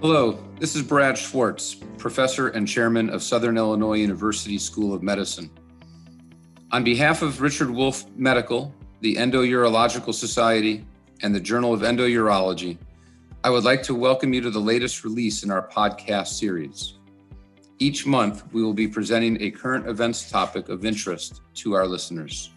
Hello, 0.00 0.38
this 0.60 0.76
is 0.76 0.82
Brad 0.82 1.18
Schwartz, 1.18 1.74
professor 1.96 2.50
and 2.50 2.68
chairman 2.68 3.10
of 3.10 3.20
Southern 3.20 3.58
Illinois 3.58 3.96
University 3.96 4.56
School 4.56 4.94
of 4.94 5.02
Medicine. 5.02 5.50
On 6.70 6.84
behalf 6.84 7.20
of 7.20 7.40
Richard 7.40 7.68
Wolf 7.68 8.04
Medical, 8.14 8.72
the 9.00 9.16
Endourological 9.16 10.14
Society, 10.14 10.86
and 11.22 11.34
the 11.34 11.40
Journal 11.40 11.74
of 11.74 11.80
Endourology, 11.80 12.78
I 13.42 13.50
would 13.50 13.64
like 13.64 13.82
to 13.82 13.94
welcome 13.96 14.32
you 14.32 14.40
to 14.40 14.50
the 14.50 14.60
latest 14.60 15.02
release 15.02 15.42
in 15.42 15.50
our 15.50 15.66
podcast 15.66 16.28
series. 16.28 16.94
Each 17.80 18.06
month, 18.06 18.44
we 18.52 18.62
will 18.62 18.74
be 18.74 18.86
presenting 18.86 19.42
a 19.42 19.50
current 19.50 19.88
events 19.88 20.30
topic 20.30 20.68
of 20.68 20.84
interest 20.84 21.42
to 21.54 21.72
our 21.72 21.88
listeners. 21.88 22.50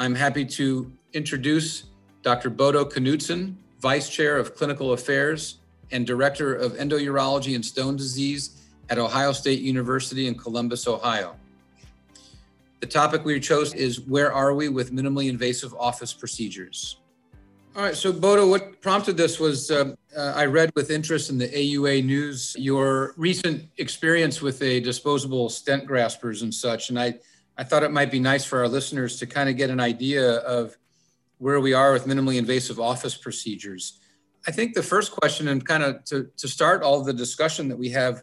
I'm 0.00 0.14
happy 0.14 0.46
to 0.46 0.90
introduce 1.12 1.84
Dr. 2.22 2.48
Bodo 2.48 2.86
Knudsen, 2.86 3.54
Vice 3.80 4.08
Chair 4.08 4.38
of 4.38 4.56
Clinical 4.56 4.94
Affairs 4.94 5.58
and 5.90 6.06
Director 6.06 6.54
of 6.54 6.72
Endourology 6.72 7.54
and 7.54 7.62
Stone 7.62 7.96
Disease 7.96 8.62
at 8.88 8.98
Ohio 8.98 9.32
State 9.32 9.60
University 9.60 10.26
in 10.26 10.36
Columbus, 10.36 10.88
Ohio. 10.88 11.36
The 12.80 12.86
topic 12.86 13.26
we 13.26 13.38
chose 13.40 13.74
is 13.74 14.00
Where 14.00 14.32
Are 14.32 14.54
We 14.54 14.70
with 14.70 14.90
Minimally 14.90 15.28
Invasive 15.28 15.74
Office 15.74 16.14
Procedures? 16.14 16.96
All 17.76 17.82
right, 17.82 17.94
so 17.94 18.10
Bodo, 18.10 18.48
what 18.48 18.80
prompted 18.80 19.18
this 19.18 19.38
was 19.38 19.70
uh, 19.70 19.94
uh, 20.16 20.32
I 20.34 20.46
read 20.46 20.72
with 20.74 20.90
interest 20.90 21.28
in 21.28 21.36
the 21.36 21.48
AUA 21.48 22.06
news 22.06 22.56
your 22.58 23.12
recent 23.18 23.66
experience 23.76 24.40
with 24.40 24.62
a 24.62 24.80
disposable 24.80 25.50
stent 25.50 25.84
graspers 25.84 26.40
and 26.40 26.52
such, 26.52 26.88
and 26.88 26.98
I 26.98 27.16
I 27.60 27.62
thought 27.62 27.82
it 27.82 27.92
might 27.92 28.10
be 28.10 28.20
nice 28.20 28.42
for 28.42 28.60
our 28.60 28.68
listeners 28.68 29.18
to 29.18 29.26
kind 29.26 29.50
of 29.50 29.56
get 29.58 29.68
an 29.68 29.80
idea 29.80 30.36
of 30.36 30.78
where 31.36 31.60
we 31.60 31.74
are 31.74 31.92
with 31.92 32.06
minimally 32.06 32.38
invasive 32.38 32.80
office 32.80 33.14
procedures. 33.14 34.00
I 34.48 34.50
think 34.50 34.72
the 34.72 34.82
first 34.82 35.12
question, 35.12 35.46
and 35.48 35.64
kind 35.66 35.82
of 35.82 36.02
to, 36.06 36.30
to 36.38 36.48
start 36.48 36.82
all 36.82 37.04
the 37.04 37.12
discussion 37.12 37.68
that 37.68 37.76
we 37.76 37.90
have, 37.90 38.22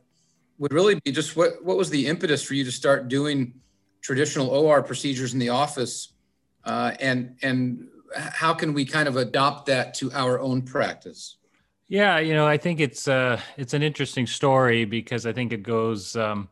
would 0.58 0.74
really 0.74 1.00
be 1.06 1.12
just 1.12 1.36
what, 1.36 1.64
what 1.64 1.78
was 1.78 1.92
the 1.92 2.08
impetus 2.08 2.42
for 2.42 2.56
you 2.56 2.64
to 2.64 2.72
start 2.72 3.10
doing 3.10 3.54
traditional 4.02 4.50
OR 4.50 4.82
procedures 4.82 5.34
in 5.34 5.40
the 5.40 5.50
office, 5.50 6.14
uh, 6.64 6.94
and 7.00 7.36
and 7.44 7.88
how 8.16 8.56
can 8.56 8.74
we 8.74 8.86
kind 8.86 9.08
of 9.08 9.18
adopt 9.18 9.68
that 9.68 9.94
to 9.96 10.12
our 10.14 10.40
own 10.40 10.64
practice? 10.64 11.38
Yeah, 11.88 12.18
you 12.18 12.34
know, 12.34 12.48
I 12.48 12.58
think 12.58 12.80
it's 12.80 13.08
uh, 13.08 13.40
it's 13.56 13.76
an 13.76 13.84
interesting 13.84 14.26
story 14.26 14.86
because 14.86 15.28
I 15.28 15.32
think 15.32 15.54
it 15.54 15.62
goes 15.62 16.16
um, 16.16 16.50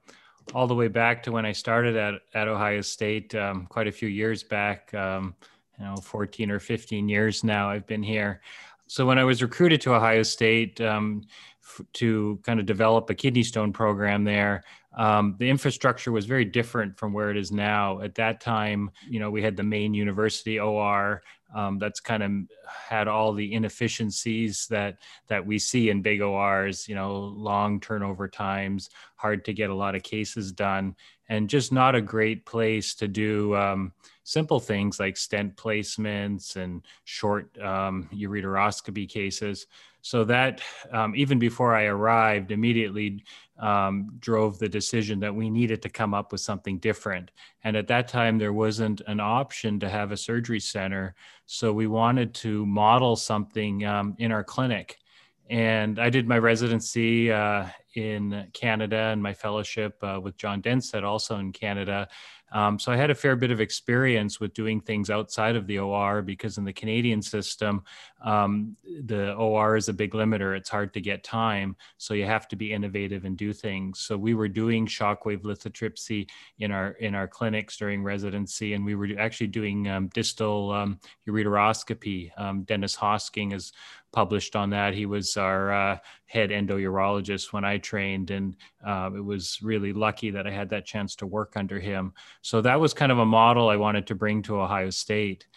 all 0.53 0.67
the 0.67 0.75
way 0.75 0.87
back 0.87 1.23
to 1.23 1.31
when 1.31 1.45
I 1.45 1.51
started 1.51 1.95
at, 1.95 2.15
at 2.33 2.47
Ohio 2.47 2.81
State 2.81 3.33
um, 3.35 3.65
quite 3.67 3.87
a 3.87 3.91
few 3.91 4.07
years 4.07 4.43
back, 4.43 4.93
um, 4.93 5.35
you 5.79 5.85
know, 5.85 5.95
14 5.97 6.51
or 6.51 6.59
15 6.59 7.09
years 7.09 7.43
now 7.43 7.69
I've 7.69 7.87
been 7.87 8.03
here. 8.03 8.41
So 8.87 9.05
when 9.05 9.17
I 9.17 9.23
was 9.23 9.41
recruited 9.41 9.81
to 9.81 9.95
Ohio 9.95 10.23
State 10.23 10.79
um, 10.81 11.23
f- 11.63 11.81
to 11.93 12.39
kind 12.43 12.59
of 12.59 12.65
develop 12.65 13.09
a 13.09 13.15
kidney 13.15 13.43
stone 13.43 13.73
program 13.73 14.23
there, 14.23 14.63
um, 14.95 15.35
the 15.39 15.49
infrastructure 15.49 16.11
was 16.11 16.25
very 16.25 16.45
different 16.45 16.97
from 16.97 17.11
where 17.11 17.29
it 17.29 17.37
is 17.37 17.51
now. 17.51 17.99
At 18.01 18.15
that 18.15 18.39
time, 18.39 18.91
you 19.09 19.19
know, 19.19 19.29
we 19.29 19.41
had 19.41 19.57
the 19.57 19.63
main 19.63 19.93
university 19.93 20.59
OR 20.59 21.21
um, 21.55 21.79
that's 21.79 22.01
kind 22.01 22.21
of 22.21 22.31
had 22.67 23.07
all 23.07 23.33
the 23.33 23.53
inefficiencies 23.53 24.67
that 24.67 24.97
that 25.27 25.45
we 25.45 25.57
see 25.57 25.89
in 25.89 26.01
big 26.01 26.21
ORs. 26.21 26.87
You 26.87 26.95
know, 26.95 27.13
long 27.15 27.79
turnover 27.79 28.27
times, 28.27 28.89
hard 29.15 29.45
to 29.45 29.53
get 29.53 29.69
a 29.69 29.75
lot 29.75 29.95
of 29.95 30.03
cases 30.03 30.51
done, 30.51 30.95
and 31.29 31.49
just 31.49 31.71
not 31.71 31.95
a 31.95 32.01
great 32.01 32.45
place 32.45 32.93
to 32.95 33.07
do 33.07 33.55
um, 33.55 33.93
simple 34.23 34.59
things 34.59 34.99
like 34.99 35.15
stent 35.15 35.55
placements 35.55 36.57
and 36.57 36.83
short 37.05 37.57
um, 37.59 38.09
ureteroscopy 38.13 39.07
cases. 39.07 39.65
So 40.05 40.23
that 40.25 40.61
um, 40.91 41.15
even 41.15 41.39
before 41.39 41.73
I 41.73 41.85
arrived, 41.85 42.51
immediately 42.51 43.23
um, 43.57 44.11
drove 44.19 44.59
the 44.59 44.69
decision 44.69 45.19
that 45.21 45.33
we 45.33 45.49
needed 45.49 45.81
to 45.81 45.89
come 45.89 46.13
up 46.13 46.31
with 46.31 46.41
something 46.41 46.77
different. 46.77 47.31
And 47.63 47.75
at 47.75 47.87
that 47.87 48.07
time, 48.07 48.37
there 48.37 48.53
wasn't 48.53 49.01
an 49.07 49.19
option 49.19 49.79
to 49.79 49.89
have 49.89 50.11
a 50.11 50.17
surgery 50.17 50.59
center. 50.59 51.15
So 51.47 51.73
we 51.73 51.87
wanted 51.87 52.35
to 52.35 52.67
model 52.67 53.15
something 53.15 53.83
um, 53.83 54.15
in 54.19 54.31
our 54.31 54.43
clinic. 54.43 54.99
And 55.49 55.97
I 55.97 56.11
did 56.11 56.27
my 56.27 56.37
residency 56.37 57.31
uh, 57.31 57.65
in 57.95 58.47
Canada 58.53 59.09
and 59.11 59.23
my 59.23 59.33
fellowship 59.33 59.97
uh, 60.03 60.19
with 60.21 60.37
John 60.37 60.61
Denstedt 60.61 61.03
also 61.03 61.39
in 61.39 61.51
Canada. 61.51 62.07
Um, 62.55 62.79
so 62.79 62.89
I 62.89 62.95
had 62.95 63.11
a 63.11 63.15
fair 63.15 63.35
bit 63.35 63.51
of 63.51 63.59
experience 63.59 64.39
with 64.39 64.53
doing 64.53 64.79
things 64.79 65.09
outside 65.09 65.57
of 65.57 65.67
the 65.67 65.79
OR 65.79 66.21
because 66.21 66.57
in 66.57 66.63
the 66.63 66.71
Canadian 66.71 67.21
system, 67.21 67.83
um, 68.23 68.77
the 69.03 69.33
OR 69.33 69.75
is 69.75 69.89
a 69.89 69.93
big 69.93 70.13
limiter. 70.13 70.55
It's 70.55 70.69
hard 70.69 70.93
to 70.93 71.01
get 71.01 71.21
time, 71.21 71.75
so 71.97 72.13
you 72.13 72.23
have 72.23 72.47
to 72.47 72.55
be 72.55 72.71
innovative 72.71 73.25
and 73.25 73.35
do 73.35 73.51
things. 73.51 73.99
So 73.99 74.17
we 74.17 74.35
were 74.35 74.47
doing 74.47 74.87
shockwave 74.87 75.41
lithotripsy 75.41 76.29
in 76.59 76.71
our 76.71 76.91
in 76.91 77.13
our 77.13 77.27
clinics 77.27 77.75
during 77.75 78.01
residency, 78.01 78.73
and 78.73 78.85
we 78.85 78.95
were 78.95 79.09
actually 79.19 79.47
doing 79.47 79.89
um, 79.89 80.07
distal 80.13 80.71
um, 80.71 80.97
ureteroscopy. 81.27 82.31
Um, 82.39 82.63
Dennis 82.63 82.95
Hosking 82.95 83.53
is 83.53 83.73
published 84.15 84.55
on 84.55 84.69
that. 84.69 84.93
He 84.93 85.05
was 85.05 85.35
our 85.35 85.73
uh, 85.73 85.97
head 86.25 86.49
endourologist 86.49 87.51
when 87.51 87.65
I 87.65 87.77
trained, 87.77 88.31
and 88.31 88.55
uh, 88.83 89.11
it 89.13 89.23
was 89.23 89.59
really 89.61 89.91
lucky 89.91 90.31
that 90.31 90.47
I 90.47 90.51
had 90.51 90.69
that 90.69 90.85
chance 90.85 91.15
to 91.17 91.27
work 91.27 91.53
under 91.57 91.79
him. 91.79 92.13
So 92.45 92.61
that 92.61 92.79
was 92.79 92.93
kind 92.93 93.11
of 93.11 93.17
a 93.17 93.25
model 93.25 93.69
I 93.69 93.75
wanted 93.75 94.05
to 94.05 94.13
bring 94.13 94.43
to 94.43 94.61
Ohio 94.61 94.91
State. 94.91 95.47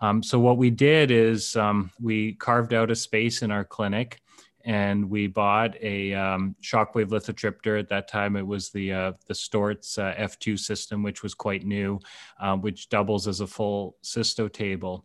Um, 0.00 0.22
so 0.22 0.38
what 0.38 0.56
we 0.56 0.70
did 0.70 1.10
is 1.10 1.54
um, 1.56 1.90
we 2.00 2.36
carved 2.36 2.72
out 2.72 2.90
a 2.90 2.96
space 2.96 3.42
in 3.42 3.50
our 3.50 3.66
clinic 3.66 4.22
and 4.64 5.10
we 5.10 5.26
bought 5.26 5.76
a 5.82 6.14
um, 6.14 6.56
shockwave 6.62 7.10
lithotripter. 7.10 7.78
At 7.78 7.90
that 7.90 8.08
time, 8.08 8.34
it 8.34 8.46
was 8.46 8.70
the 8.70 8.90
uh, 8.90 9.12
the 9.26 9.34
Storz 9.34 9.98
uh, 9.98 10.14
F2 10.14 10.58
system, 10.58 11.02
which 11.02 11.22
was 11.22 11.34
quite 11.34 11.66
new, 11.66 12.00
uh, 12.40 12.56
which 12.56 12.88
doubles 12.88 13.28
as 13.28 13.40
a 13.40 13.46
full 13.46 13.98
cysto 14.02 14.50
table 14.50 15.04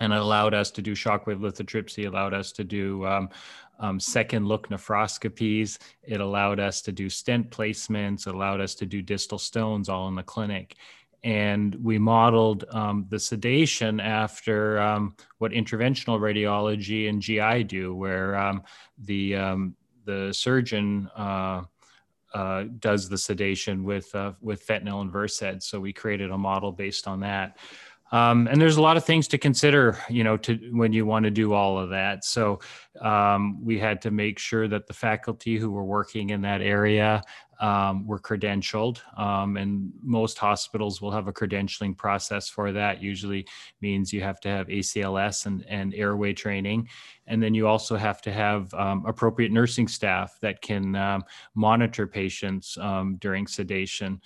and 0.00 0.12
it 0.12 0.18
allowed 0.18 0.54
us 0.54 0.70
to 0.72 0.82
do 0.82 0.92
shockwave 0.92 1.40
lithotripsy, 1.40 2.06
allowed 2.06 2.34
us 2.34 2.52
to 2.52 2.64
do 2.64 3.06
um, 3.06 3.28
um, 3.78 4.00
second 4.00 4.46
look 4.46 4.68
nephroscopies. 4.68 5.78
It 6.02 6.20
allowed 6.20 6.58
us 6.58 6.80
to 6.82 6.92
do 6.92 7.08
stent 7.08 7.50
placements, 7.50 8.26
allowed 8.26 8.60
us 8.60 8.74
to 8.76 8.86
do 8.86 9.02
distal 9.02 9.38
stones 9.38 9.88
all 9.88 10.08
in 10.08 10.14
the 10.14 10.22
clinic. 10.22 10.76
And 11.22 11.74
we 11.74 11.98
modeled 11.98 12.64
um, 12.70 13.06
the 13.10 13.18
sedation 13.18 14.00
after 14.00 14.80
um, 14.80 15.14
what 15.36 15.52
interventional 15.52 16.18
radiology 16.18 17.10
and 17.10 17.20
GI 17.20 17.64
do, 17.64 17.94
where 17.94 18.36
um, 18.36 18.62
the, 18.98 19.36
um, 19.36 19.76
the 20.06 20.32
surgeon 20.32 21.10
uh, 21.14 21.62
uh, 22.32 22.64
does 22.78 23.08
the 23.08 23.18
sedation 23.18 23.84
with, 23.84 24.14
uh, 24.14 24.32
with 24.40 24.66
fentanyl 24.66 25.02
and 25.02 25.12
Versed. 25.12 25.62
So 25.62 25.78
we 25.78 25.92
created 25.92 26.30
a 26.30 26.38
model 26.38 26.72
based 26.72 27.06
on 27.06 27.20
that. 27.20 27.58
Um, 28.12 28.48
and 28.48 28.60
there's 28.60 28.76
a 28.76 28.82
lot 28.82 28.96
of 28.96 29.04
things 29.04 29.28
to 29.28 29.38
consider, 29.38 29.98
you 30.08 30.24
know, 30.24 30.36
to 30.38 30.56
when 30.72 30.92
you 30.92 31.06
want 31.06 31.24
to 31.24 31.30
do 31.30 31.52
all 31.52 31.78
of 31.78 31.90
that. 31.90 32.24
So 32.24 32.60
um, 33.00 33.64
we 33.64 33.78
had 33.78 34.02
to 34.02 34.10
make 34.10 34.38
sure 34.38 34.68
that 34.68 34.86
the 34.86 34.92
faculty 34.92 35.56
who 35.56 35.70
were 35.70 35.84
working 35.84 36.30
in 36.30 36.40
that 36.42 36.60
area 36.60 37.22
um, 37.60 38.06
were 38.06 38.18
credentialed. 38.18 39.00
Um, 39.18 39.56
and 39.56 39.92
most 40.02 40.38
hospitals 40.38 41.02
will 41.02 41.10
have 41.10 41.28
a 41.28 41.32
credentialing 41.32 41.96
process 41.96 42.48
for 42.48 42.72
that. 42.72 43.02
Usually 43.02 43.46
means 43.82 44.12
you 44.12 44.22
have 44.22 44.40
to 44.40 44.48
have 44.48 44.68
ACLS 44.68 45.46
and, 45.46 45.64
and 45.68 45.94
airway 45.94 46.32
training. 46.32 46.88
And 47.26 47.42
then 47.42 47.54
you 47.54 47.68
also 47.68 47.96
have 47.96 48.22
to 48.22 48.32
have 48.32 48.72
um, 48.74 49.04
appropriate 49.06 49.52
nursing 49.52 49.88
staff 49.88 50.38
that 50.40 50.62
can 50.62 50.96
um, 50.96 51.22
monitor 51.54 52.06
patients 52.06 52.76
um, 52.78 53.16
during 53.20 53.46
sedation, 53.46 54.20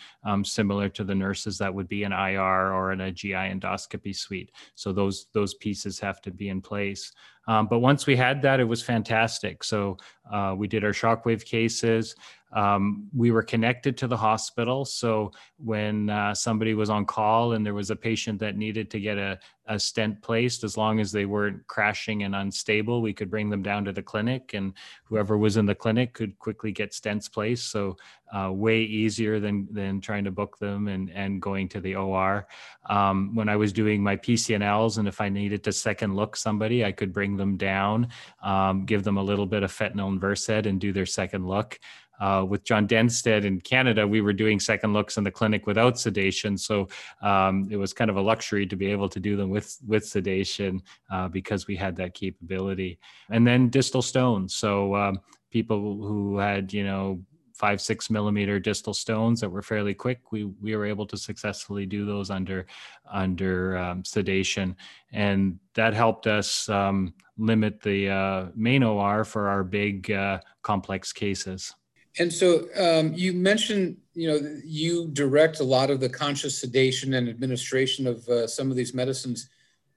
similar 0.44 0.88
to 0.90 1.04
the 1.04 1.14
nurses 1.14 1.58
that 1.58 1.74
would 1.74 1.88
be 1.88 2.04
in 2.04 2.12
IR 2.12 2.72
or 2.72 2.92
in 2.92 3.02
a 3.02 3.12
GI 3.12 3.32
endoscopy 3.32 4.14
suite. 4.14 4.52
So 4.74 4.92
those 4.92 5.26
those 5.32 5.54
pieces 5.54 5.98
have 6.00 6.20
to 6.22 6.30
be 6.30 6.48
in 6.48 6.62
place. 6.62 7.12
Um, 7.46 7.66
but 7.66 7.80
once 7.80 8.06
we 8.06 8.16
had 8.16 8.42
that, 8.42 8.60
it 8.60 8.64
was 8.64 8.82
fantastic. 8.82 9.62
So 9.64 9.98
uh, 10.32 10.54
we 10.56 10.66
did 10.66 10.84
our 10.84 10.92
shockwave 10.92 11.44
cases. 11.44 12.16
Um, 12.54 13.08
we 13.14 13.32
were 13.32 13.42
connected 13.42 13.96
to 13.98 14.06
the 14.06 14.16
hospital. 14.16 14.84
So 14.84 15.32
when 15.58 16.08
uh, 16.08 16.34
somebody 16.34 16.74
was 16.74 16.88
on 16.88 17.04
call 17.04 17.52
and 17.52 17.66
there 17.66 17.74
was 17.74 17.90
a 17.90 17.96
patient 17.96 18.38
that 18.40 18.56
needed 18.56 18.90
to 18.92 19.00
get 19.00 19.18
a, 19.18 19.38
a 19.66 19.78
stent 19.78 20.22
placed, 20.22 20.62
as 20.62 20.76
long 20.76 21.00
as 21.00 21.10
they 21.10 21.24
weren't 21.24 21.66
crashing 21.66 22.22
and 22.22 22.34
unstable, 22.34 23.02
we 23.02 23.12
could 23.12 23.30
bring 23.30 23.50
them 23.50 23.62
down 23.62 23.84
to 23.86 23.92
the 23.92 24.02
clinic, 24.02 24.52
and 24.54 24.74
whoever 25.04 25.36
was 25.36 25.56
in 25.56 25.66
the 25.66 25.74
clinic 25.74 26.12
could 26.12 26.38
quickly 26.38 26.70
get 26.70 26.92
stents 26.92 27.32
placed. 27.32 27.70
So 27.70 27.96
uh, 28.34 28.50
way 28.52 28.80
easier 28.80 29.38
than 29.38 29.66
than 29.70 30.00
trying 30.00 30.24
to 30.24 30.30
book 30.30 30.58
them 30.58 30.88
and 30.88 31.10
and 31.10 31.40
going 31.40 31.68
to 31.68 31.80
the 31.80 31.94
OR. 31.94 32.46
Um, 32.90 33.34
when 33.34 33.48
I 33.48 33.56
was 33.56 33.72
doing 33.72 34.02
my 34.02 34.16
PCNLs, 34.16 34.98
and 34.98 35.08
if 35.08 35.20
I 35.20 35.28
needed 35.28 35.62
to 35.64 35.72
second 35.72 36.14
look 36.14 36.36
somebody, 36.36 36.84
I 36.84 36.92
could 36.92 37.12
bring 37.12 37.36
them 37.36 37.56
down, 37.56 38.08
um, 38.42 38.84
give 38.84 39.04
them 39.04 39.16
a 39.16 39.22
little 39.22 39.46
bit 39.46 39.62
of 39.62 39.72
fentanyl 39.72 40.08
and 40.08 40.20
Versed, 40.20 40.66
and 40.66 40.80
do 40.80 40.92
their 40.92 41.06
second 41.06 41.46
look. 41.46 41.78
Uh, 42.20 42.44
with 42.48 42.64
John 42.64 42.86
Denstedt 42.86 43.44
in 43.44 43.60
Canada, 43.60 44.06
we 44.06 44.20
were 44.20 44.32
doing 44.32 44.60
second 44.60 44.92
looks 44.92 45.16
in 45.16 45.24
the 45.24 45.30
clinic 45.30 45.66
without 45.66 45.98
sedation. 45.98 46.56
So 46.56 46.88
um, 47.22 47.68
it 47.70 47.76
was 47.76 47.92
kind 47.92 48.10
of 48.10 48.16
a 48.16 48.20
luxury 48.20 48.66
to 48.66 48.76
be 48.76 48.86
able 48.90 49.08
to 49.08 49.20
do 49.20 49.36
them 49.36 49.50
with 49.50 49.78
with 49.86 50.06
sedation 50.06 50.82
uh, 51.10 51.28
because 51.28 51.66
we 51.66 51.76
had 51.76 51.96
that 51.96 52.14
capability. 52.14 52.98
And 53.30 53.46
then 53.46 53.68
distal 53.68 54.02
stones. 54.02 54.54
So 54.54 54.94
um, 54.94 55.20
people 55.50 55.78
who 55.80 56.38
had 56.38 56.72
you 56.72 56.84
know 56.84 57.20
five 57.54 57.80
six 57.80 58.10
millimeter 58.10 58.58
distal 58.58 58.92
stones 58.92 59.40
that 59.40 59.48
were 59.48 59.62
fairly 59.62 59.94
quick 59.94 60.32
we 60.32 60.44
we 60.60 60.74
were 60.74 60.84
able 60.84 61.06
to 61.06 61.16
successfully 61.16 61.86
do 61.86 62.04
those 62.04 62.28
under 62.28 62.66
under 63.10 63.76
um, 63.78 64.04
sedation 64.04 64.76
and 65.12 65.56
that 65.74 65.94
helped 65.94 66.26
us 66.26 66.68
um, 66.68 67.14
limit 67.38 67.80
the 67.80 68.10
uh, 68.10 68.46
main 68.56 68.82
or 68.82 69.24
for 69.24 69.48
our 69.48 69.62
big 69.62 70.10
uh, 70.10 70.40
complex 70.62 71.12
cases 71.12 71.72
and 72.18 72.32
so 72.32 72.66
um, 72.76 73.12
you 73.14 73.32
mentioned 73.32 73.96
you 74.14 74.28
know 74.28 74.58
you 74.64 75.08
direct 75.08 75.60
a 75.60 75.64
lot 75.64 75.90
of 75.90 76.00
the 76.00 76.08
conscious 76.08 76.58
sedation 76.58 77.14
and 77.14 77.28
administration 77.28 78.06
of 78.06 78.26
uh, 78.28 78.46
some 78.46 78.70
of 78.70 78.76
these 78.76 78.94
medicines. 78.94 79.48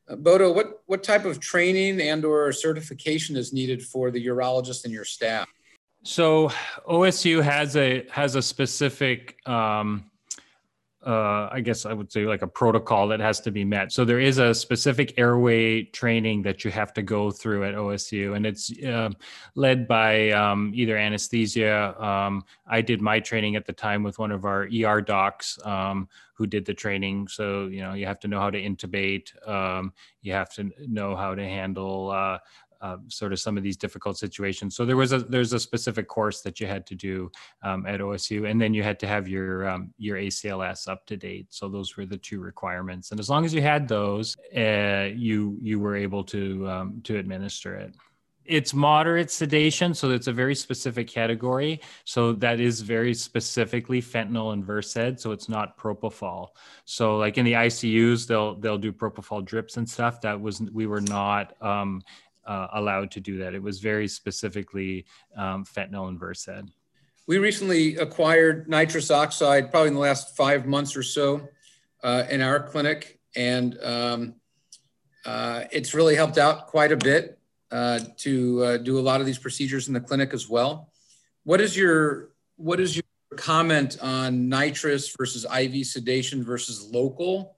Uh, 0.10 0.16
bodo 0.16 0.52
what 0.52 0.82
what 0.86 1.04
type 1.04 1.26
of 1.26 1.40
training 1.40 2.02
and 2.02 2.26
or 2.26 2.52
certification 2.52 3.36
is 3.36 3.54
needed 3.54 3.84
for 3.84 4.10
the 4.10 4.26
urologist 4.26 4.86
and 4.86 4.94
your 4.94 5.06
staff? 5.06 5.48
So 6.04 6.50
OSU 6.88 7.44
has 7.44 7.76
a 7.76 8.06
has 8.10 8.36
a 8.36 8.42
specific 8.42 9.38
um, 9.48 10.10
uh, 11.08 11.48
I 11.54 11.62
guess 11.62 11.86
I 11.86 11.94
would 11.94 12.12
say 12.12 12.26
like 12.26 12.42
a 12.42 12.48
protocol 12.48 13.08
that 13.08 13.22
has 13.22 13.40
to 13.42 13.52
be 13.52 13.64
met. 13.64 13.94
So 13.94 14.04
there 14.04 14.20
is 14.20 14.40
a 14.40 14.54
specific 14.54 15.14
airway 15.18 15.84
training 15.84 16.42
that 16.42 16.66
you 16.66 16.72
have 16.72 16.94
to 16.96 17.02
go 17.02 17.32
through 17.32 17.64
at 17.64 17.76
OSU, 17.76 18.36
and 18.36 18.46
it's 18.46 18.72
uh, 18.84 19.12
led 19.56 19.88
by 19.88 20.32
um, 20.32 20.74
either 20.76 20.98
anesthesia. 20.98 21.96
Um, 22.04 22.44
I 22.68 22.82
did 22.82 23.00
my 23.02 23.22
training 23.22 23.56
at 23.56 23.66
the 23.66 23.72
time 23.72 24.04
with 24.04 24.20
one 24.20 24.32
of 24.32 24.44
our 24.44 24.68
ER 24.68 25.00
docs 25.00 25.58
um, 25.64 26.10
who 26.34 26.46
did 26.46 26.66
the 26.66 26.74
training. 26.74 27.30
So 27.30 27.68
you 27.68 27.82
know 27.82 27.94
you 27.94 28.06
have 28.06 28.20
to 28.20 28.28
know 28.28 28.42
how 28.42 28.50
to 28.50 28.62
intubate. 28.62 29.32
Um, 29.48 29.94
you 30.22 30.34
have 30.34 30.54
to 30.56 30.70
know 30.88 31.16
how 31.16 31.36
to 31.36 31.44
handle 31.44 32.12
uh, 32.12 32.40
uh, 32.82 32.98
sort 33.08 33.34
of 33.34 33.40
some 33.40 33.58
of 33.58 33.64
these 33.64 33.78
difficult 33.78 34.18
situations. 34.18 34.76
So 34.76 34.86
there 34.86 34.98
was 34.98 35.14
a 35.14 35.20
there's 35.20 35.54
a 35.54 35.60
specific 35.60 36.08
course 36.08 36.42
that 36.42 36.60
you 36.60 36.68
had 36.68 36.86
to 36.88 36.96
do 36.96 37.32
um, 37.64 37.86
at 37.86 38.00
OSU, 38.00 38.50
and 38.50 38.60
then 38.62 38.74
you 38.74 38.84
had 38.84 39.00
to 39.00 39.08
have 39.08 39.28
your 39.28 39.68
um, 39.70 39.94
your 39.98 40.18
ACLS 40.18 40.88
up 40.88 41.06
to 41.08 41.18
date. 41.18 41.48
So 41.50 41.70
those 41.70 41.98
were 41.98 42.06
the 42.06 42.18
two 42.18 42.40
requirements, 42.40 43.12
and 43.12 43.20
as 43.20 43.30
long 43.30 43.46
as 43.46 43.54
you 43.54 43.62
had 43.62 43.88
those, 43.88 44.36
uh, 44.56 45.10
you 45.16 45.58
you 45.62 45.80
were 45.80 45.96
able 45.96 46.24
to 46.26 46.70
um, 46.70 47.02
to 47.04 47.18
administer 47.18 47.76
it. 47.76 47.96
It's 48.48 48.74
moderate 48.74 49.30
sedation, 49.30 49.94
so 49.94 50.12
it's 50.12 50.28
a 50.28 50.32
very 50.32 50.56
specific 50.56 51.08
category. 51.10 51.82
So 52.06 52.32
that 52.34 52.62
is 52.62 52.80
very 52.80 53.14
specifically 53.14 54.02
fentanyl 54.02 54.54
and 54.54 54.64
Versed. 54.64 55.20
So 55.20 55.32
it's 55.34 55.50
not 55.50 55.78
propofol. 55.78 56.50
So 56.86 57.18
like 57.18 57.38
in 57.38 57.44
the 57.44 57.54
ICUs, 57.54 58.26
they'll 58.26 58.56
they'll 58.56 58.78
do 58.78 58.94
propofol 58.94 59.44
drips 59.44 59.76
and 59.76 59.88
stuff. 59.88 60.22
That 60.22 60.40
was 60.40 60.62
we 60.62 60.88
were 60.88 61.02
not 61.02 61.62
um, 61.62 62.02
uh, 62.48 62.68
allowed 62.74 63.12
to 63.12 63.20
do 63.20 63.38
that. 63.40 63.54
It 63.54 63.62
was 63.62 63.80
very 63.80 64.08
specifically 64.08 65.06
um, 65.36 65.66
fentanyl 65.66 66.08
and 66.08 66.20
Versed. 66.20 66.72
We 67.28 67.38
recently 67.38 67.98
acquired 67.98 68.70
nitrous 68.70 69.12
oxide, 69.12 69.70
probably 69.70 69.90
in 69.90 69.94
the 69.94 70.00
last 70.00 70.36
five 70.38 70.66
months 70.66 70.96
or 70.96 71.04
so, 71.04 71.48
uh, 72.04 72.24
in 72.30 72.42
our 72.42 72.62
clinic, 72.62 73.20
and 73.36 73.78
um, 73.84 74.36
uh, 75.26 75.66
it's 75.72 75.94
really 75.94 76.16
helped 76.16 76.38
out 76.38 76.68
quite 76.68 76.94
a 76.94 76.98
bit 76.98 77.38
uh, 77.70 78.00
to 78.18 78.64
uh, 78.64 78.78
do 78.78 78.98
a 78.98 79.02
lot 79.02 79.20
of 79.20 79.26
these 79.26 79.38
procedures 79.38 79.90
in 79.90 79.94
the 79.94 80.00
clinic 80.00 80.34
as 80.34 80.48
well. 80.48 80.90
What 81.44 81.60
is 81.60 81.76
your 81.76 82.30
what 82.56 82.80
is 82.80 82.96
your 82.96 83.04
comment 83.36 83.98
on 84.02 84.48
nitrous 84.48 85.14
versus 85.18 85.46
IV 85.46 85.86
sedation 85.86 86.44
versus 86.44 86.90
local? 86.92 87.58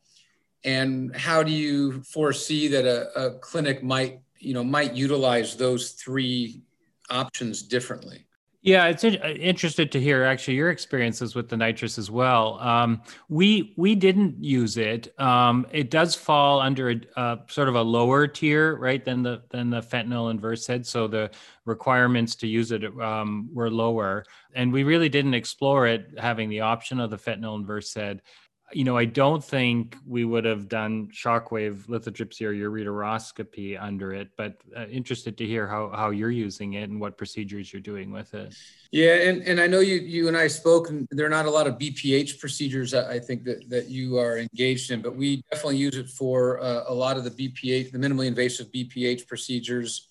And 0.63 1.15
how 1.15 1.43
do 1.43 1.51
you 1.51 2.01
foresee 2.03 2.67
that 2.69 2.85
a, 2.85 3.27
a 3.27 3.39
clinic 3.39 3.83
might 3.83 4.19
you 4.39 4.53
know 4.53 4.63
might 4.63 4.93
utilize 4.93 5.55
those 5.55 5.91
three 5.91 6.61
options 7.09 7.61
differently 7.63 8.25
yeah, 8.61 8.87
it's 8.87 9.05
in- 9.05 9.21
uh, 9.23 9.29
interested 9.29 9.89
to 9.93 10.01
hear 10.01 10.25
actually 10.25 10.55
your 10.55 10.69
experiences 10.69 11.33
with 11.33 11.47
the 11.47 11.55
nitrous 11.55 11.97
as 11.97 12.11
well. 12.11 12.59
Um, 12.59 13.01
we 13.29 13.73
we 13.77 13.95
didn't 13.95 14.43
use 14.43 14.75
it. 14.75 15.17
Um, 15.17 15.65
it 15.71 15.89
does 15.89 16.13
fall 16.13 16.59
under 16.59 17.01
a, 17.15 17.39
sort 17.47 17.69
of 17.69 17.75
a 17.75 17.81
lower 17.81 18.27
tier, 18.27 18.75
right, 18.75 19.03
than 19.03 19.23
the 19.23 19.43
than 19.49 19.69
the 19.69 19.79
fentanyl 19.79 20.29
and 20.29 20.41
Versed. 20.41 20.85
So 20.85 21.07
the 21.07 21.31
requirements 21.63 22.35
to 22.37 22.47
use 22.47 22.73
it 22.73 22.83
um, 22.99 23.49
were 23.53 23.71
lower, 23.71 24.25
and 24.53 24.73
we 24.73 24.83
really 24.83 25.09
didn't 25.09 25.35
explore 25.35 25.87
it 25.87 26.15
having 26.17 26.49
the 26.49 26.59
option 26.59 26.99
of 26.99 27.11
the 27.11 27.17
fentanyl 27.17 27.55
and 27.55 27.65
Versed 27.65 28.21
you 28.71 28.83
know, 28.83 28.97
I 28.97 29.05
don't 29.05 29.43
think 29.43 29.97
we 30.05 30.25
would 30.25 30.45
have 30.45 30.69
done 30.69 31.07
shockwave 31.07 31.87
lithotripsy 31.87 32.41
or 32.45 32.53
ureteroscopy 32.53 33.81
under 33.81 34.13
it, 34.13 34.29
but 34.37 34.61
uh, 34.77 34.85
interested 34.87 35.37
to 35.37 35.45
hear 35.45 35.67
how, 35.67 35.89
how 35.89 36.11
you're 36.11 36.31
using 36.31 36.73
it 36.73 36.89
and 36.89 36.99
what 36.99 37.17
procedures 37.17 37.73
you're 37.73 37.81
doing 37.81 38.11
with 38.11 38.33
it. 38.33 38.55
Yeah, 38.91 39.15
and, 39.15 39.41
and 39.43 39.59
I 39.59 39.67
know 39.67 39.79
you 39.79 39.95
you 39.95 40.27
and 40.27 40.37
I 40.37 40.47
spoke, 40.47 40.89
and 40.89 41.07
there 41.11 41.25
are 41.25 41.29
not 41.29 41.45
a 41.45 41.51
lot 41.51 41.67
of 41.67 41.75
BPH 41.75 42.39
procedures 42.39 42.93
I 42.93 43.19
think 43.19 43.43
that, 43.43 43.69
that 43.69 43.89
you 43.89 44.17
are 44.17 44.37
engaged 44.37 44.91
in, 44.91 45.01
but 45.01 45.15
we 45.15 45.43
definitely 45.51 45.77
use 45.77 45.95
it 45.95 46.09
for 46.09 46.59
uh, 46.61 46.83
a 46.87 46.93
lot 46.93 47.17
of 47.17 47.23
the 47.23 47.31
BPH, 47.31 47.91
the 47.91 47.97
minimally 47.97 48.27
invasive 48.27 48.71
BPH 48.71 49.27
procedures, 49.27 50.07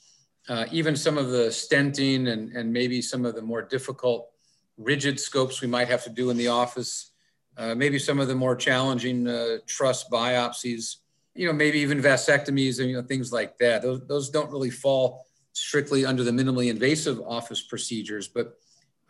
uh, 0.49 0.67
even 0.73 0.97
some 0.97 1.19
of 1.19 1.31
the 1.31 1.47
stenting 1.49 2.29
and, 2.29 2.53
and 2.53 2.73
maybe 2.73 3.03
some 3.03 3.25
of 3.25 3.35
the 3.35 3.43
more 3.43 3.63
difficult 3.63 4.31
rigid 4.77 5.19
scopes 5.19 5.61
we 5.61 5.69
might 5.69 5.89
have 5.89 6.05
to 6.05 6.11
do 6.11 6.31
in 6.31 6.37
the 6.37 6.49
office 6.49 7.11
uh, 7.59 7.75
maybe 7.75 7.99
some 7.99 8.21
of 8.21 8.29
the 8.29 8.35
more 8.35 8.55
challenging 8.55 9.27
uh, 9.27 9.59
TRUS 9.67 10.05
biopsies, 10.11 10.97
you 11.35 11.47
know, 11.47 11.53
maybe 11.53 11.81
even 11.81 12.01
vasectomies 12.01 12.79
and 12.79 12.89
you 12.89 12.97
know 12.97 13.03
things 13.03 13.33
like 13.33 13.59
that. 13.59 13.83
Those 13.83 14.07
those 14.07 14.31
don't 14.31 14.51
really 14.51 14.71
fall 14.71 15.27
strictly 15.53 16.07
under 16.07 16.23
the 16.23 16.31
minimally 16.31 16.71
invasive 16.71 17.21
office 17.21 17.63
procedures, 17.63 18.29
but 18.29 18.59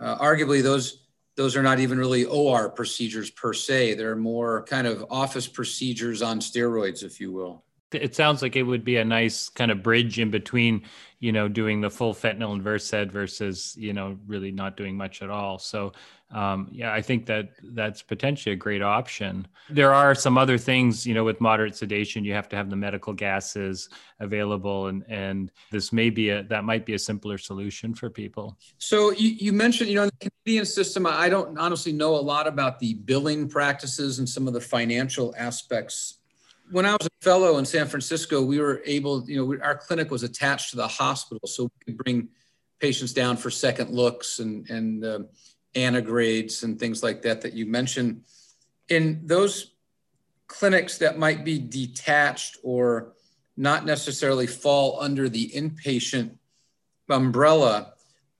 uh, 0.00 0.18
arguably 0.18 0.62
those 0.62 1.04
those 1.36 1.56
are 1.56 1.62
not 1.62 1.78
even 1.78 1.98
really 1.98 2.24
OR 2.24 2.68
procedures 2.68 3.30
per 3.30 3.52
se. 3.52 3.94
They're 3.94 4.16
more 4.16 4.64
kind 4.64 4.86
of 4.86 5.04
office 5.08 5.46
procedures 5.46 6.20
on 6.20 6.40
steroids, 6.40 7.04
if 7.04 7.20
you 7.20 7.30
will. 7.30 7.64
It 7.92 8.14
sounds 8.14 8.42
like 8.42 8.56
it 8.56 8.64
would 8.64 8.84
be 8.84 8.96
a 8.96 9.04
nice 9.04 9.48
kind 9.48 9.70
of 9.70 9.82
bridge 9.82 10.18
in 10.18 10.30
between, 10.30 10.82
you 11.20 11.32
know, 11.32 11.48
doing 11.48 11.80
the 11.80 11.88
full 11.88 12.12
fentanyl 12.12 12.52
and 12.52 12.62
Versed 12.62 13.10
versus, 13.10 13.74
you 13.78 13.92
know, 13.92 14.18
really 14.26 14.50
not 14.50 14.76
doing 14.76 14.96
much 14.96 15.22
at 15.22 15.30
all. 15.30 15.58
So 15.58 15.92
um, 16.30 16.68
yeah, 16.70 16.92
I 16.92 17.00
think 17.00 17.24
that 17.26 17.52
that's 17.62 18.02
potentially 18.02 18.52
a 18.52 18.56
great 18.56 18.82
option. 18.82 19.48
There 19.70 19.94
are 19.94 20.14
some 20.14 20.36
other 20.36 20.58
things, 20.58 21.06
you 21.06 21.14
know, 21.14 21.24
with 21.24 21.40
moderate 21.40 21.74
sedation, 21.74 22.22
you 22.22 22.34
have 22.34 22.50
to 22.50 22.56
have 22.56 22.68
the 22.68 22.76
medical 22.76 23.14
gases 23.14 23.88
available, 24.20 24.88
and 24.88 25.04
and 25.08 25.50
this 25.70 25.90
may 25.90 26.10
be 26.10 26.28
a 26.30 26.42
that 26.44 26.64
might 26.64 26.84
be 26.84 26.92
a 26.92 26.98
simpler 26.98 27.38
solution 27.38 27.94
for 27.94 28.10
people. 28.10 28.58
So 28.76 29.10
you, 29.12 29.30
you 29.30 29.52
mentioned, 29.54 29.88
you 29.88 29.96
know, 29.96 30.02
in 30.02 30.10
the 30.20 30.30
Canadian 30.44 30.66
system, 30.66 31.06
I 31.06 31.30
don't 31.30 31.58
honestly 31.58 31.92
know 31.92 32.14
a 32.14 32.20
lot 32.20 32.46
about 32.46 32.78
the 32.78 32.94
billing 32.94 33.48
practices 33.48 34.18
and 34.18 34.28
some 34.28 34.46
of 34.46 34.52
the 34.52 34.60
financial 34.60 35.34
aspects. 35.38 36.18
When 36.70 36.84
I 36.84 36.92
was 36.92 37.06
a 37.06 37.24
fellow 37.24 37.56
in 37.56 37.64
San 37.64 37.86
Francisco, 37.86 38.44
we 38.44 38.60
were 38.60 38.82
able, 38.84 39.24
you 39.26 39.36
know, 39.38 39.46
we, 39.46 39.58
our 39.60 39.76
clinic 39.76 40.10
was 40.10 40.22
attached 40.22 40.70
to 40.70 40.76
the 40.76 40.88
hospital, 40.88 41.48
so 41.48 41.64
we 41.64 41.70
could 41.86 41.96
bring 41.96 42.28
patients 42.80 43.14
down 43.14 43.36
for 43.38 43.50
second 43.50 43.90
looks 43.90 44.38
and 44.40 44.68
and 44.68 45.04
uh, 45.04 45.20
antegrades 45.74 46.62
and 46.62 46.78
things 46.78 47.02
like 47.02 47.22
that 47.22 47.40
that 47.42 47.52
you 47.52 47.66
mentioned. 47.66 48.22
In 48.88 49.20
those 49.26 49.72
clinics 50.46 50.98
that 50.98 51.18
might 51.18 51.44
be 51.44 51.58
detached 51.58 52.56
or 52.62 53.12
not 53.56 53.84
necessarily 53.84 54.46
fall 54.46 55.00
under 55.00 55.28
the 55.28 55.50
inpatient 55.50 56.30
umbrella, 57.08 57.92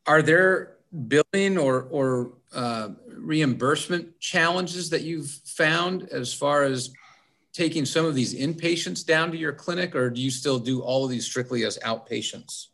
are 0.07 0.23
there 0.23 0.77
billing 1.07 1.59
or, 1.59 1.83
or 1.91 2.33
uh, 2.55 2.89
reimbursement 3.09 4.19
challenges 4.21 4.91
that 4.91 5.03
you've 5.03 5.31
found 5.45 6.09
as 6.11 6.33
far 6.33 6.63
as 6.63 6.91
taking 7.53 7.85
some 7.85 8.07
of 8.07 8.15
these 8.15 8.35
inpatients 8.35 9.05
down 9.05 9.31
to 9.33 9.37
your 9.37 9.53
clinic, 9.53 9.95
or 9.95 10.09
do 10.11 10.21
you 10.21 10.31
still 10.31 10.59
do 10.59 10.81
all 10.81 11.05
of 11.05 11.11
these 11.11 11.27
strictly 11.27 11.65
as 11.65 11.79
outpatients? 11.79 12.69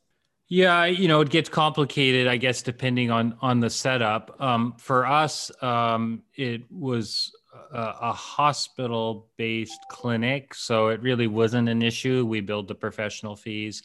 Yeah, 0.49 0.85
you 0.85 1.09
know, 1.09 1.23
it 1.23 1.31
gets 1.31 1.49
complicated, 1.49 2.29
I 2.29 2.37
guess, 2.37 2.63
depending 2.63 3.11
on 3.11 3.37
on 3.41 3.61
the 3.61 3.71
setup. 3.71 4.41
Um, 4.41 4.75
for 4.79 5.07
us, 5.07 5.51
um, 5.63 6.23
it 6.35 6.63
was 6.71 7.33
a, 7.73 7.95
a 8.03 8.13
hospital-based 8.13 9.81
clinic, 9.91 10.55
so 10.55 10.89
it 10.89 11.01
really 11.01 11.29
wasn't 11.29 11.69
an 11.71 11.81
issue. 11.81 12.27
We 12.27 12.43
billed 12.43 12.69
the 12.69 12.75
professional 12.75 13.37
fees, 13.37 13.83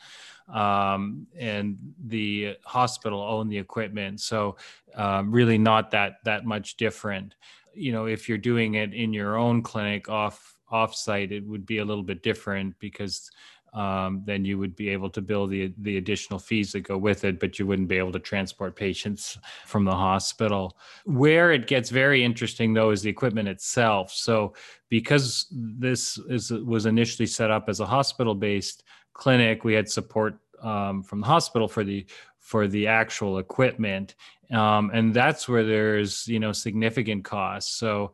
um, 0.54 1.28
and 1.38 1.78
the 2.08 2.58
hospital 2.66 3.22
owned 3.22 3.50
the 3.50 3.58
equipment, 3.58 4.20
so 4.20 4.58
um, 4.96 5.32
really 5.32 5.58
not 5.58 5.92
that 5.92 6.18
that 6.26 6.44
much 6.46 6.76
different. 6.76 7.36
You 7.74 7.94
know, 7.94 8.06
if 8.06 8.28
you're 8.28 8.38
doing 8.38 8.74
it 8.74 8.94
in 8.94 9.14
your 9.14 9.38
own 9.38 9.62
clinic 9.62 10.10
off 10.10 10.58
offsite, 10.70 11.32
it 11.32 11.46
would 11.48 11.66
be 11.66 11.78
a 11.78 11.86
little 11.86 12.04
bit 12.04 12.22
different 12.22 12.78
because 12.80 13.32
um, 13.74 14.24
then 14.26 14.46
you 14.46 14.58
would 14.58 14.76
be 14.76 14.90
able 14.90 15.10
to 15.12 15.22
bill 15.22 15.46
the 15.48 15.74
the 15.80 15.98
additional 15.98 16.40
fees 16.40 16.72
that 16.72 16.82
go 16.82 16.98
with 16.98 17.24
it, 17.24 17.40
but 17.40 17.60
you 17.60 17.68
wouldn't 17.68 17.88
be 17.88 17.98
able 17.98 18.12
to 18.12 18.20
transport 18.20 18.76
patients 18.76 19.38
from 19.66 19.86
the 19.86 19.96
hospital. 19.96 20.78
Where 21.06 21.52
it 21.52 21.68
gets 21.68 21.90
very 21.90 22.24
interesting, 22.24 22.74
though, 22.74 22.92
is 22.92 23.02
the 23.02 23.10
equipment 23.10 23.48
itself. 23.48 24.12
So, 24.12 24.54
because 24.90 25.48
this 25.52 26.18
is 26.30 26.52
was 26.52 26.86
initially 26.86 27.28
set 27.28 27.52
up 27.52 27.70
as 27.70 27.80
a 27.80 27.86
hospital-based 27.86 28.84
clinic, 29.14 29.64
we 29.64 29.74
had 29.74 29.90
support 29.90 30.40
um, 30.62 31.04
from 31.04 31.22
the 31.22 31.28
hospital 31.28 31.68
for 31.68 31.84
the 31.84 32.06
for 32.40 32.68
the 32.68 32.88
actual 32.88 33.38
equipment, 33.38 34.16
um, 34.52 34.90
and 34.94 35.14
that's 35.14 35.48
where 35.48 35.64
there's 35.64 36.28
you 36.28 36.40
know 36.40 36.52
significant 36.52 37.24
costs. 37.24 37.76
So. 37.78 38.14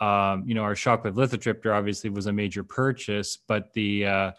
Um, 0.00 0.42
you 0.48 0.54
know, 0.54 0.62
our 0.62 0.74
shockwave 0.74 1.14
lithotripter 1.14 1.72
obviously 1.72 2.10
was 2.10 2.26
a 2.26 2.32
major 2.32 2.64
purchase, 2.64 3.36
but 3.36 3.72
the 3.72 4.04
uh, 4.04 4.32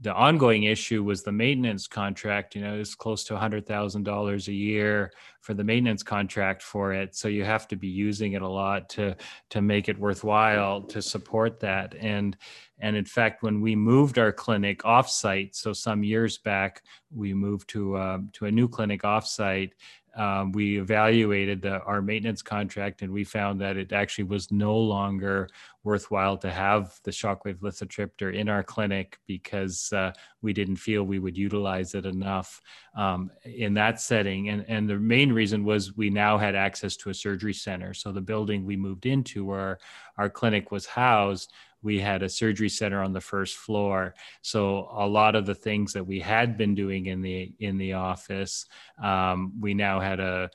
the 0.00 0.12
ongoing 0.12 0.64
issue 0.64 1.02
was 1.02 1.22
the 1.22 1.32
maintenance 1.32 1.86
contract. 1.86 2.54
You 2.54 2.60
know, 2.60 2.78
it's 2.78 2.94
close 2.94 3.24
to 3.24 3.34
$100,000 3.34 4.48
a 4.48 4.52
year 4.52 5.10
for 5.40 5.54
the 5.54 5.64
maintenance 5.64 6.02
contract 6.02 6.62
for 6.62 6.92
it. 6.92 7.16
So 7.16 7.28
you 7.28 7.44
have 7.44 7.66
to 7.68 7.76
be 7.76 7.88
using 7.88 8.34
it 8.34 8.42
a 8.42 8.48
lot 8.48 8.90
to 8.90 9.16
to 9.50 9.62
make 9.62 9.88
it 9.88 9.98
worthwhile 9.98 10.82
to 10.82 11.00
support 11.00 11.60
that. 11.60 11.94
And 11.98 12.36
and 12.78 12.94
in 12.94 13.06
fact, 13.06 13.42
when 13.42 13.62
we 13.62 13.74
moved 13.74 14.18
our 14.18 14.32
clinic 14.32 14.82
offsite, 14.82 15.54
so 15.54 15.72
some 15.72 16.04
years 16.04 16.36
back, 16.36 16.82
we 17.14 17.32
moved 17.32 17.68
to 17.70 17.96
uh, 17.96 18.18
to 18.34 18.46
a 18.46 18.50
new 18.50 18.68
clinic 18.68 19.02
offsite 19.02 19.70
um, 20.16 20.52
we 20.52 20.80
evaluated 20.80 21.62
the, 21.62 21.80
our 21.82 22.00
maintenance 22.00 22.40
contract 22.40 23.02
and 23.02 23.12
we 23.12 23.22
found 23.22 23.60
that 23.60 23.76
it 23.76 23.92
actually 23.92 24.24
was 24.24 24.50
no 24.50 24.76
longer 24.76 25.48
worthwhile 25.84 26.36
to 26.38 26.50
have 26.50 26.98
the 27.04 27.10
shockwave 27.10 27.58
lithotripter 27.58 28.34
in 28.34 28.48
our 28.48 28.62
clinic 28.62 29.18
because 29.26 29.92
uh, 29.92 30.10
we 30.42 30.52
didn't 30.52 30.76
feel 30.76 31.04
we 31.04 31.18
would 31.18 31.36
utilize 31.36 31.94
it 31.94 32.06
enough 32.06 32.60
um, 32.96 33.30
in 33.44 33.74
that 33.74 34.00
setting. 34.00 34.48
And, 34.48 34.64
and 34.68 34.88
the 34.88 34.96
main 34.96 35.32
reason 35.32 35.64
was 35.64 35.96
we 35.96 36.10
now 36.10 36.38
had 36.38 36.54
access 36.54 36.96
to 36.96 37.10
a 37.10 37.14
surgery 37.14 37.54
center. 37.54 37.92
So 37.92 38.10
the 38.10 38.20
building 38.20 38.64
we 38.64 38.76
moved 38.76 39.06
into 39.06 39.44
where 39.44 39.78
our 40.16 40.30
clinic 40.30 40.72
was 40.72 40.86
housed 40.86 41.52
we 41.82 42.00
had 42.00 42.22
a 42.22 42.28
surgery 42.28 42.68
center 42.68 43.02
on 43.02 43.12
the 43.12 43.20
first 43.20 43.56
floor. 43.56 44.14
So 44.42 44.88
a 44.92 45.06
lot 45.06 45.36
of 45.36 45.46
the 45.46 45.54
things 45.54 45.92
that 45.92 46.06
we 46.06 46.20
had 46.20 46.56
been 46.56 46.74
doing 46.74 47.06
in 47.06 47.22
the 47.22 47.52
in 47.60 47.78
the 47.78 47.94
office 47.94 48.66
um, 49.02 49.52
we 49.60 49.74
now 49.74 50.00
had 50.00 50.20
a 50.20 50.50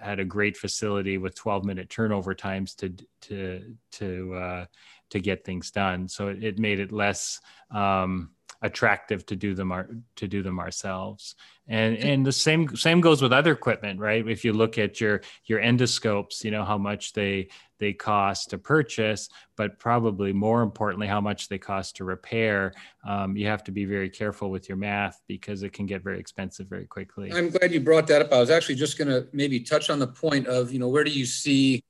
had 0.00 0.20
a 0.20 0.24
great 0.24 0.56
facility 0.56 1.18
with 1.18 1.34
12 1.34 1.64
minute 1.64 1.88
turnover 1.88 2.34
times 2.34 2.74
to 2.76 2.94
to 3.22 3.76
to 3.92 4.34
uh, 4.34 4.64
to 5.10 5.20
get 5.20 5.44
things 5.44 5.70
done. 5.70 6.08
So 6.08 6.28
it, 6.28 6.42
it 6.42 6.58
made 6.58 6.80
it 6.80 6.92
less 6.92 7.40
um, 7.70 8.30
attractive 8.64 9.26
to 9.26 9.36
do 9.36 9.54
them 9.54 9.70
our, 9.70 9.88
to 10.16 10.26
do 10.26 10.42
them 10.42 10.58
ourselves. 10.58 11.36
And 11.68 11.96
and 11.98 12.26
the 12.26 12.32
same 12.32 12.74
same 12.76 13.02
goes 13.02 13.20
with 13.22 13.32
other 13.32 13.52
equipment 13.52 14.00
right? 14.00 14.26
If 14.26 14.44
you 14.44 14.54
look 14.54 14.78
at 14.78 15.00
your 15.00 15.20
your 15.44 15.60
endoscopes 15.60 16.42
you 16.42 16.50
know 16.50 16.64
how 16.64 16.78
much 16.78 17.12
they 17.12 17.48
they 17.78 17.92
cost 17.92 18.50
to 18.50 18.58
purchase 18.58 19.28
but 19.56 19.78
probably 19.78 20.32
more 20.32 20.62
importantly 20.62 21.06
how 21.06 21.20
much 21.20 21.48
they 21.48 21.58
cost 21.58 21.96
to 21.96 22.04
repair. 22.04 22.72
Um, 23.06 23.36
you 23.36 23.46
have 23.46 23.62
to 23.64 23.70
be 23.70 23.84
very 23.84 24.08
careful 24.08 24.50
with 24.50 24.68
your 24.68 24.78
math 24.78 25.20
because 25.28 25.62
it 25.62 25.74
can 25.74 25.84
get 25.84 26.02
very 26.02 26.18
expensive 26.18 26.66
very 26.66 26.86
quickly. 26.86 27.30
I'm 27.32 27.50
glad 27.50 27.70
you 27.70 27.80
brought 27.80 28.06
that 28.06 28.22
up. 28.22 28.32
I 28.32 28.40
was 28.40 28.50
actually 28.50 28.76
just 28.76 28.96
going 28.96 29.08
to 29.08 29.28
maybe 29.32 29.60
touch 29.60 29.90
on 29.90 29.98
the 29.98 30.08
point 30.08 30.46
of 30.46 30.72
you 30.72 30.78
know 30.78 30.88
where 30.88 31.04
do 31.04 31.10
you 31.10 31.26
see 31.26 31.84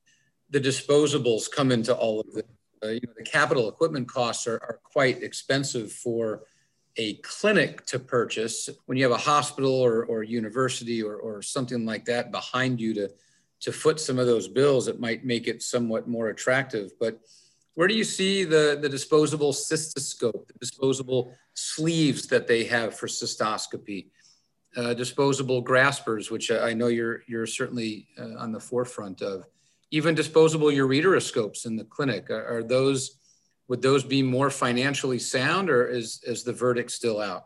the 0.50 0.60
disposables 0.60 1.48
come 1.48 1.70
into 1.70 1.94
all 1.94 2.20
of 2.20 2.32
this? 2.32 2.44
Uh, 2.84 2.88
you 2.88 3.00
know 3.06 3.12
the 3.16 3.24
capital 3.24 3.68
equipment 3.68 4.08
costs 4.08 4.46
are, 4.46 4.60
are 4.68 4.80
quite 4.82 5.22
expensive 5.22 5.90
for 5.90 6.42
a 6.96 7.14
clinic 7.14 7.84
to 7.86 7.98
purchase 7.98 8.68
when 8.86 8.96
you 8.96 9.04
have 9.04 9.12
a 9.12 9.16
hospital 9.16 9.72
or, 9.72 10.04
or 10.04 10.22
university 10.22 11.02
or, 11.02 11.16
or 11.16 11.42
something 11.42 11.84
like 11.84 12.04
that 12.04 12.30
behind 12.30 12.80
you 12.80 12.94
to, 12.94 13.10
to 13.60 13.72
foot 13.72 13.98
some 13.98 14.18
of 14.18 14.26
those 14.26 14.46
bills, 14.46 14.88
it 14.88 15.00
might 15.00 15.24
make 15.24 15.48
it 15.48 15.62
somewhat 15.62 16.08
more 16.08 16.28
attractive. 16.28 16.92
But 17.00 17.20
where 17.74 17.88
do 17.88 17.94
you 17.94 18.04
see 18.04 18.44
the, 18.44 18.78
the 18.80 18.88
disposable 18.88 19.52
cystoscope, 19.52 20.46
the 20.46 20.58
disposable 20.60 21.34
sleeves 21.54 22.28
that 22.28 22.46
they 22.46 22.64
have 22.64 22.94
for 22.94 23.08
cystoscopy, 23.08 24.06
uh, 24.76 24.94
disposable 24.94 25.60
graspers, 25.60 26.30
which 26.30 26.50
I 26.50 26.72
know 26.74 26.86
you're, 26.86 27.22
you're 27.26 27.46
certainly 27.46 28.06
uh, 28.18 28.38
on 28.38 28.52
the 28.52 28.60
forefront 28.60 29.22
of, 29.22 29.46
even 29.90 30.14
disposable 30.14 30.68
ureteroscopes 30.68 31.66
in 31.66 31.76
the 31.76 31.84
clinic? 31.84 32.30
Are, 32.30 32.58
are 32.58 32.62
those 32.62 33.18
would 33.68 33.82
those 33.82 34.04
be 34.04 34.22
more 34.22 34.50
financially 34.50 35.18
sound 35.18 35.70
or 35.70 35.86
is 35.86 36.20
is 36.24 36.42
the 36.42 36.52
verdict 36.52 36.90
still 36.90 37.20
out? 37.20 37.44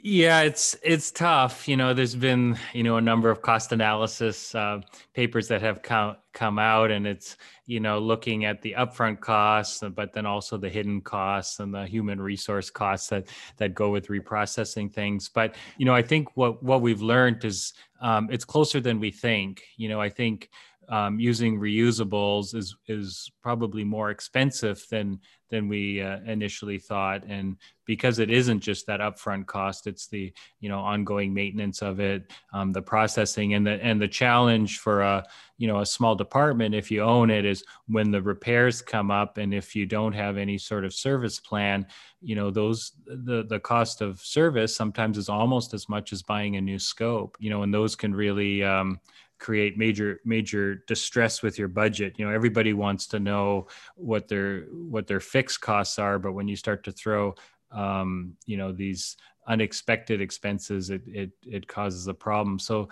Yeah 0.00 0.42
it's 0.42 0.76
it's 0.82 1.10
tough. 1.10 1.66
You 1.66 1.76
know 1.76 1.92
there's 1.92 2.14
been 2.14 2.56
you 2.72 2.84
know 2.84 2.98
a 2.98 3.00
number 3.00 3.30
of 3.30 3.42
cost 3.42 3.72
analysis 3.72 4.54
uh, 4.54 4.80
papers 5.12 5.48
that 5.48 5.60
have 5.62 5.82
come 5.82 6.16
come 6.32 6.58
out 6.58 6.92
and 6.92 7.04
it's 7.04 7.36
you 7.66 7.80
know 7.80 7.98
looking 7.98 8.44
at 8.44 8.62
the 8.62 8.76
upfront 8.78 9.18
costs 9.18 9.82
but 9.96 10.12
then 10.12 10.24
also 10.24 10.56
the 10.56 10.68
hidden 10.68 11.00
costs 11.00 11.58
and 11.58 11.74
the 11.74 11.84
human 11.84 12.20
resource 12.20 12.70
costs 12.70 13.08
that 13.08 13.26
that 13.56 13.74
go 13.74 13.90
with 13.90 14.06
reprocessing 14.06 14.92
things. 14.92 15.28
But 15.28 15.56
you 15.78 15.84
know 15.84 15.94
i 15.94 16.02
think 16.02 16.36
what 16.36 16.62
what 16.62 16.80
we've 16.80 17.02
learned 17.02 17.44
is 17.44 17.72
um, 18.00 18.28
it's 18.30 18.44
closer 18.44 18.80
than 18.80 19.00
we 19.00 19.10
think. 19.10 19.64
You 19.76 19.88
know 19.88 20.00
i 20.00 20.08
think 20.08 20.48
um, 20.88 21.20
using 21.20 21.58
reusables 21.58 22.54
is 22.54 22.76
is 22.86 23.30
probably 23.42 23.84
more 23.84 24.10
expensive 24.10 24.84
than 24.90 25.20
than 25.50 25.68
we 25.68 26.02
uh, 26.02 26.18
initially 26.26 26.78
thought. 26.78 27.24
And 27.26 27.56
because 27.86 28.18
it 28.18 28.30
isn't 28.30 28.60
just 28.60 28.86
that 28.86 29.00
upfront 29.00 29.46
cost 29.46 29.86
it's 29.86 30.06
the 30.08 30.32
you 30.60 30.68
know 30.68 30.78
ongoing 30.78 31.32
maintenance 31.32 31.82
of 31.82 32.00
it 32.00 32.32
um, 32.52 32.72
the 32.72 32.82
processing. 32.82 33.54
And 33.54 33.66
the 33.66 33.82
and 33.82 34.00
the 34.00 34.08
challenge 34.08 34.78
for 34.78 35.02
a 35.02 35.26
you 35.58 35.66
know 35.66 35.80
a 35.80 35.86
small 35.86 36.14
department 36.14 36.74
if 36.74 36.90
you 36.90 37.02
own 37.02 37.30
it 37.30 37.44
is 37.44 37.64
when 37.86 38.10
the 38.10 38.22
repairs 38.22 38.80
come 38.80 39.10
up 39.10 39.38
and 39.38 39.52
if 39.52 39.76
you 39.76 39.84
don't 39.84 40.12
have 40.12 40.36
any 40.36 40.56
sort 40.56 40.84
of 40.84 40.94
service 40.94 41.40
plan 41.40 41.84
you 42.22 42.36
know 42.36 42.50
those 42.50 42.92
the 43.06 43.44
the 43.48 43.60
cost 43.60 44.00
of 44.00 44.20
service 44.20 44.74
sometimes 44.74 45.18
is 45.18 45.28
almost 45.28 45.74
as 45.74 45.88
much 45.88 46.12
as 46.12 46.22
buying 46.22 46.56
a 46.56 46.60
new 46.60 46.78
scope 46.78 47.36
you 47.40 47.50
know 47.50 47.62
and 47.62 47.74
those 47.74 47.96
can 47.96 48.14
really 48.14 48.62
um, 48.62 49.00
create 49.38 49.78
major 49.78 50.20
major 50.24 50.76
distress 50.86 51.42
with 51.42 51.58
your 51.58 51.68
budget. 51.68 52.14
You 52.18 52.26
know 52.26 52.32
everybody 52.32 52.72
wants 52.72 53.06
to 53.08 53.20
know 53.20 53.68
what 53.94 54.28
their 54.28 54.62
what 54.70 55.06
their 55.06 55.20
fixed 55.20 55.60
costs 55.60 55.98
are 55.98 56.18
but 56.18 56.32
when 56.32 56.48
you 56.48 56.56
start 56.56 56.84
to 56.84 56.92
throw 56.92 57.34
um, 57.70 58.34
you 58.46 58.56
know 58.56 58.72
these 58.72 59.16
unexpected 59.46 60.20
expenses 60.20 60.90
it, 60.90 61.02
it 61.06 61.30
it 61.42 61.66
causes 61.66 62.06
a 62.06 62.14
problem. 62.14 62.58
So 62.58 62.88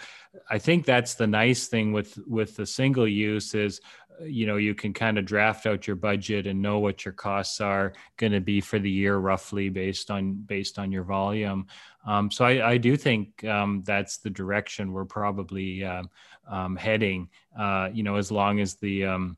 i 0.50 0.58
think 0.58 0.84
that's 0.84 1.14
the 1.14 1.26
nice 1.26 1.66
thing 1.66 1.92
with 1.92 2.18
with 2.26 2.56
the 2.56 2.66
single 2.66 3.08
use 3.08 3.54
is 3.54 3.80
you 4.24 4.46
know 4.46 4.56
you 4.56 4.74
can 4.74 4.92
kind 4.92 5.18
of 5.18 5.24
draft 5.24 5.66
out 5.66 5.86
your 5.86 5.96
budget 5.96 6.46
and 6.46 6.60
know 6.60 6.78
what 6.78 7.04
your 7.04 7.12
costs 7.12 7.60
are 7.60 7.92
going 8.16 8.32
to 8.32 8.40
be 8.40 8.60
for 8.60 8.78
the 8.78 8.90
year 8.90 9.16
roughly 9.18 9.68
based 9.68 10.10
on 10.10 10.34
based 10.34 10.78
on 10.78 10.92
your 10.92 11.04
volume. 11.04 11.66
Um, 12.06 12.30
so 12.30 12.44
I, 12.44 12.70
I, 12.70 12.76
do 12.76 12.96
think 12.96 13.44
um, 13.44 13.82
that's 13.84 14.18
the 14.18 14.30
direction 14.30 14.92
we're 14.92 15.04
probably 15.04 15.84
um, 15.84 16.08
um, 16.48 16.76
heading. 16.76 17.28
Uh, 17.58 17.88
you 17.92 18.02
know, 18.02 18.16
as 18.16 18.30
long 18.30 18.60
as 18.60 18.74
the 18.74 19.04
um, 19.04 19.36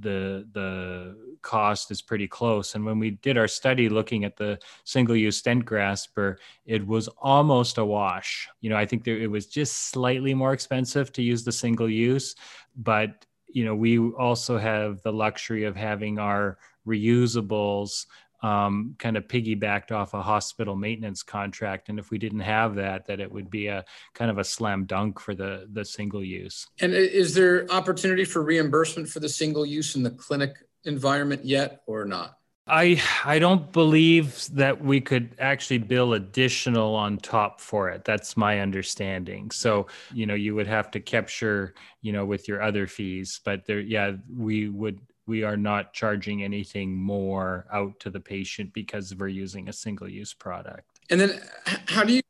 the 0.00 0.46
the 0.52 1.16
cost 1.42 1.90
is 1.90 2.02
pretty 2.02 2.28
close. 2.28 2.74
And 2.74 2.84
when 2.84 2.98
we 2.98 3.12
did 3.12 3.38
our 3.38 3.48
study 3.48 3.88
looking 3.88 4.24
at 4.24 4.36
the 4.36 4.58
single-use 4.84 5.38
stent 5.38 5.64
grasper, 5.64 6.38
it 6.66 6.86
was 6.86 7.08
almost 7.18 7.78
a 7.78 7.84
wash. 7.84 8.48
You 8.60 8.70
know, 8.70 8.76
I 8.76 8.86
think 8.86 9.04
there, 9.04 9.18
it 9.18 9.30
was 9.30 9.46
just 9.46 9.90
slightly 9.90 10.34
more 10.34 10.52
expensive 10.52 11.12
to 11.14 11.22
use 11.22 11.42
the 11.42 11.52
single-use, 11.52 12.36
but 12.76 13.24
you 13.52 13.64
know, 13.64 13.74
we 13.74 13.98
also 13.98 14.58
have 14.58 15.02
the 15.02 15.12
luxury 15.12 15.64
of 15.64 15.74
having 15.74 16.18
our 16.18 16.58
reusables 16.86 18.06
um, 18.42 18.94
kind 18.98 19.16
of 19.16 19.26
piggybacked 19.28 19.92
off 19.92 20.14
a 20.14 20.22
hospital 20.22 20.76
maintenance 20.76 21.22
contract. 21.22 21.88
And 21.88 21.98
if 21.98 22.10
we 22.10 22.18
didn't 22.18 22.40
have 22.40 22.76
that, 22.76 23.06
that 23.06 23.20
it 23.20 23.30
would 23.30 23.50
be 23.50 23.66
a 23.66 23.84
kind 24.14 24.30
of 24.30 24.38
a 24.38 24.44
slam 24.44 24.84
dunk 24.84 25.20
for 25.20 25.34
the 25.34 25.68
the 25.72 25.84
single 25.84 26.24
use. 26.24 26.66
And 26.80 26.92
is 26.94 27.34
there 27.34 27.70
opportunity 27.70 28.24
for 28.24 28.42
reimbursement 28.42 29.08
for 29.08 29.20
the 29.20 29.28
single 29.28 29.66
use 29.66 29.96
in 29.96 30.02
the 30.02 30.10
clinic 30.10 30.56
environment 30.84 31.44
yet, 31.44 31.82
or 31.86 32.04
not? 32.04 32.36
I 32.66 33.02
I 33.24 33.40
don't 33.40 33.72
believe 33.72 34.46
that 34.52 34.82
we 34.82 35.00
could 35.00 35.34
actually 35.38 35.78
bill 35.78 36.14
additional 36.14 36.94
on 36.94 37.18
top 37.18 37.60
for 37.60 37.88
it. 37.90 38.04
That's 38.04 38.36
my 38.36 38.60
understanding. 38.60 39.50
So 39.50 39.88
you 40.12 40.26
know 40.26 40.34
you 40.34 40.54
would 40.54 40.68
have 40.68 40.90
to 40.92 41.00
capture 41.00 41.74
you 42.00 42.12
know 42.12 42.24
with 42.24 42.46
your 42.46 42.62
other 42.62 42.86
fees, 42.86 43.40
but 43.44 43.66
there 43.66 43.80
yeah 43.80 44.12
we 44.34 44.68
would 44.68 45.00
we 45.30 45.44
are 45.44 45.56
not 45.56 45.92
charging 45.92 46.42
anything 46.42 46.92
more 46.92 47.64
out 47.72 47.98
to 48.00 48.10
the 48.10 48.18
patient 48.18 48.72
because 48.72 49.14
we're 49.14 49.28
using 49.28 49.68
a 49.68 49.72
single 49.72 50.08
use 50.08 50.34
product. 50.34 50.98
And 51.08 51.20
then 51.20 51.40
how 51.86 52.02
do 52.02 52.14
you 52.14 52.22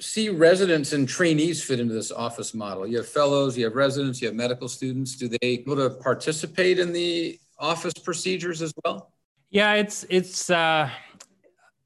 see 0.00 0.30
residents 0.30 0.94
and 0.94 1.06
trainees 1.06 1.62
fit 1.62 1.78
into 1.78 1.92
this 1.92 2.10
office 2.10 2.54
model? 2.54 2.86
You 2.86 2.96
have 2.96 3.08
fellows, 3.08 3.58
you 3.58 3.64
have 3.66 3.74
residents, 3.74 4.22
you 4.22 4.28
have 4.28 4.34
medical 4.34 4.66
students. 4.66 5.14
Do 5.14 5.28
they 5.28 5.58
go 5.58 5.74
to 5.74 5.90
participate 5.90 6.78
in 6.78 6.90
the 6.90 7.38
office 7.58 7.92
procedures 7.92 8.62
as 8.62 8.72
well? 8.82 9.12
Yeah, 9.50 9.74
it's 9.74 10.06
it's 10.08 10.48
uh 10.48 10.88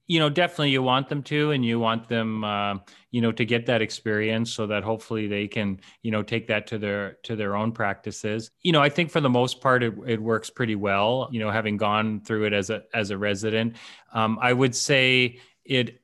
you 0.06 0.18
know 0.20 0.28
definitely 0.28 0.70
you 0.70 0.82
want 0.82 1.08
them 1.08 1.22
to 1.22 1.50
and 1.50 1.64
you 1.64 1.78
want 1.78 2.08
them 2.08 2.44
uh, 2.44 2.74
you 3.10 3.20
know 3.20 3.32
to 3.32 3.44
get 3.44 3.66
that 3.66 3.82
experience 3.82 4.52
so 4.52 4.66
that 4.66 4.84
hopefully 4.84 5.26
they 5.26 5.48
can 5.48 5.80
you 6.02 6.10
know 6.10 6.22
take 6.22 6.46
that 6.46 6.66
to 6.66 6.78
their 6.78 7.18
to 7.22 7.36
their 7.36 7.56
own 7.56 7.72
practices 7.72 8.50
you 8.62 8.72
know 8.72 8.82
i 8.82 8.88
think 8.88 9.10
for 9.10 9.20
the 9.20 9.30
most 9.30 9.60
part 9.60 9.82
it, 9.82 9.94
it 10.06 10.20
works 10.20 10.50
pretty 10.50 10.74
well 10.74 11.28
you 11.32 11.40
know 11.40 11.50
having 11.50 11.76
gone 11.76 12.20
through 12.20 12.44
it 12.44 12.52
as 12.52 12.70
a 12.70 12.82
as 12.94 13.10
a 13.10 13.18
resident 13.18 13.76
um, 14.12 14.38
i 14.40 14.52
would 14.52 14.74
say 14.74 15.38
it 15.64 16.00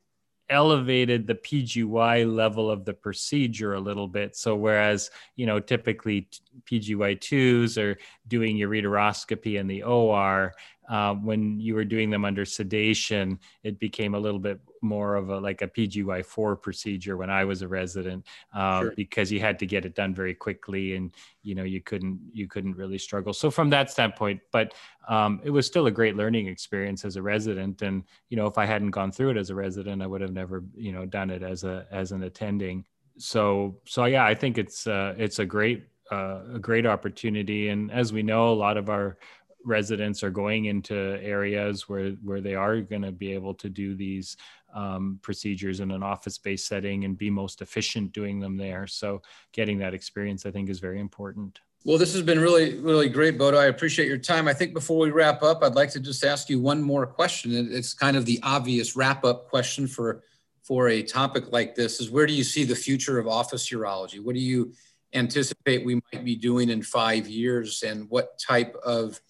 elevated 0.52 1.26
the 1.26 1.34
PGY 1.34 2.30
level 2.32 2.70
of 2.70 2.84
the 2.84 2.92
procedure 2.92 3.72
a 3.72 3.80
little 3.80 4.06
bit. 4.06 4.36
So 4.36 4.54
whereas 4.54 5.10
you 5.34 5.46
know 5.46 5.58
typically 5.58 6.28
PGY 6.70 7.20
twos 7.20 7.78
are 7.78 7.96
doing 8.28 8.56
ureteroscopy 8.58 9.58
in 9.58 9.66
the 9.66 9.82
OR, 9.82 10.54
uh, 10.92 11.14
when 11.14 11.58
you 11.58 11.74
were 11.74 11.86
doing 11.86 12.10
them 12.10 12.22
under 12.22 12.44
sedation, 12.44 13.38
it 13.62 13.78
became 13.78 14.14
a 14.14 14.18
little 14.18 14.38
bit 14.38 14.60
more 14.82 15.14
of 15.14 15.30
a 15.30 15.38
like 15.38 15.62
a 15.62 15.66
PGY4 15.66 16.60
procedure 16.60 17.16
when 17.16 17.30
I 17.30 17.46
was 17.46 17.62
a 17.62 17.68
resident 17.68 18.26
uh, 18.54 18.82
sure. 18.82 18.92
because 18.94 19.32
you 19.32 19.40
had 19.40 19.58
to 19.60 19.66
get 19.66 19.86
it 19.86 19.94
done 19.94 20.14
very 20.14 20.34
quickly 20.34 20.94
and 20.96 21.10
you 21.42 21.54
know 21.54 21.62
you 21.62 21.80
couldn't 21.80 22.20
you 22.34 22.46
couldn't 22.46 22.76
really 22.76 22.98
struggle. 22.98 23.32
So 23.32 23.50
from 23.50 23.70
that 23.70 23.90
standpoint, 23.90 24.42
but 24.52 24.74
um, 25.08 25.40
it 25.42 25.50
was 25.50 25.66
still 25.66 25.86
a 25.86 25.90
great 25.90 26.14
learning 26.14 26.46
experience 26.48 27.06
as 27.06 27.16
a 27.16 27.22
resident. 27.22 27.80
And 27.80 28.04
you 28.28 28.36
know 28.36 28.46
if 28.46 28.58
I 28.58 28.66
hadn't 28.66 28.90
gone 28.90 29.12
through 29.12 29.30
it 29.30 29.38
as 29.38 29.48
a 29.48 29.54
resident, 29.54 30.02
I 30.02 30.06
would 30.06 30.20
have 30.20 30.34
never 30.34 30.62
you 30.74 30.92
know 30.92 31.06
done 31.06 31.30
it 31.30 31.42
as 31.42 31.64
a 31.64 31.86
as 31.90 32.12
an 32.12 32.22
attending. 32.24 32.84
So 33.16 33.78
so 33.86 34.04
yeah, 34.04 34.26
I 34.26 34.34
think 34.34 34.58
it's 34.58 34.86
uh, 34.86 35.14
it's 35.16 35.38
a 35.38 35.46
great 35.46 35.86
uh, 36.12 36.40
a 36.54 36.58
great 36.58 36.84
opportunity. 36.84 37.68
And 37.68 37.90
as 37.90 38.12
we 38.12 38.22
know, 38.22 38.52
a 38.52 38.58
lot 38.66 38.76
of 38.76 38.90
our 38.90 39.16
residents 39.64 40.22
are 40.22 40.30
going 40.30 40.66
into 40.66 40.94
areas 41.22 41.88
where 41.88 42.10
where 42.22 42.40
they 42.40 42.54
are 42.54 42.80
going 42.80 43.02
to 43.02 43.12
be 43.12 43.32
able 43.32 43.54
to 43.54 43.68
do 43.68 43.94
these 43.94 44.36
um, 44.74 45.18
procedures 45.22 45.80
in 45.80 45.90
an 45.90 46.02
office-based 46.02 46.66
setting 46.66 47.04
and 47.04 47.18
be 47.18 47.30
most 47.30 47.60
efficient 47.60 48.12
doing 48.12 48.40
them 48.40 48.56
there. 48.56 48.86
So 48.86 49.22
getting 49.52 49.78
that 49.78 49.94
experience, 49.94 50.46
I 50.46 50.50
think, 50.50 50.70
is 50.70 50.80
very 50.80 51.00
important. 51.00 51.60
Well, 51.84 51.98
this 51.98 52.12
has 52.12 52.22
been 52.22 52.38
really, 52.38 52.78
really 52.78 53.08
great, 53.08 53.36
Bodo. 53.36 53.58
I 53.58 53.66
appreciate 53.66 54.06
your 54.06 54.16
time. 54.16 54.46
I 54.46 54.54
think 54.54 54.72
before 54.72 54.98
we 54.98 55.10
wrap 55.10 55.42
up, 55.42 55.64
I'd 55.64 55.74
like 55.74 55.90
to 55.90 56.00
just 56.00 56.24
ask 56.24 56.48
you 56.48 56.60
one 56.60 56.80
more 56.80 57.06
question. 57.06 57.52
It's 57.72 57.92
kind 57.92 58.16
of 58.16 58.24
the 58.24 58.38
obvious 58.42 58.94
wrap-up 58.96 59.48
question 59.48 59.86
for 59.86 60.22
for 60.62 60.90
a 60.90 61.02
topic 61.02 61.50
like 61.50 61.74
this: 61.74 62.00
is 62.00 62.08
where 62.08 62.26
do 62.26 62.32
you 62.32 62.44
see 62.44 62.64
the 62.64 62.76
future 62.76 63.18
of 63.18 63.26
office 63.26 63.68
urology? 63.70 64.20
What 64.20 64.36
do 64.36 64.40
you 64.40 64.72
anticipate 65.12 65.84
we 65.84 65.96
might 65.96 66.24
be 66.24 66.36
doing 66.36 66.70
in 66.70 66.82
five 66.82 67.28
years, 67.28 67.82
and 67.82 68.08
what 68.08 68.38
type 68.38 68.76
of 68.84 69.20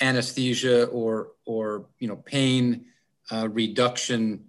anesthesia 0.00 0.84
or 0.86 1.32
or 1.44 1.86
you 1.98 2.08
know 2.08 2.16
pain 2.16 2.86
uh, 3.30 3.48
reduction 3.48 4.44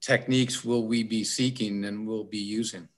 techniques 0.00 0.64
will 0.64 0.86
we 0.86 1.02
be 1.02 1.24
seeking 1.24 1.84
and 1.84 2.06
will 2.06 2.24
be 2.24 2.38
using? 2.38 2.88